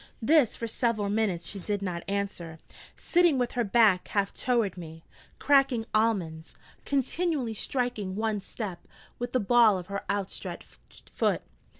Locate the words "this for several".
0.19-1.11